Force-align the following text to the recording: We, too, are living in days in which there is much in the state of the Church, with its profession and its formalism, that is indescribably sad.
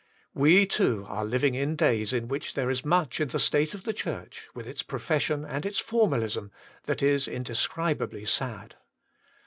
We, 0.33 0.65
too, 0.65 1.05
are 1.07 1.23
living 1.23 1.53
in 1.53 1.75
days 1.75 2.11
in 2.11 2.27
which 2.27 2.55
there 2.55 2.71
is 2.71 2.83
much 2.83 3.19
in 3.19 3.27
the 3.27 3.37
state 3.37 3.75
of 3.75 3.83
the 3.83 3.93
Church, 3.93 4.47
with 4.55 4.65
its 4.65 4.81
profession 4.81 5.45
and 5.45 5.63
its 5.63 5.77
formalism, 5.77 6.51
that 6.87 7.03
is 7.03 7.27
indescribably 7.27 8.25
sad. 8.25 8.73